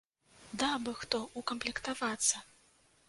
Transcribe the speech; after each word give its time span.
Даў 0.63 0.77
бы 0.87 0.95
хто 1.01 1.19
ўкамплектавацца! 1.41 2.35